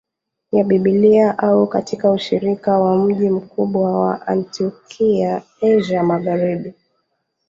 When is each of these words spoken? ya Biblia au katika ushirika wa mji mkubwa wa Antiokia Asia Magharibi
ya 0.51 0.63
Biblia 0.63 1.37
au 1.37 1.67
katika 1.67 2.11
ushirika 2.11 2.79
wa 2.79 2.97
mji 2.97 3.29
mkubwa 3.29 3.99
wa 3.99 4.27
Antiokia 4.27 5.41
Asia 5.61 6.03
Magharibi 6.03 6.73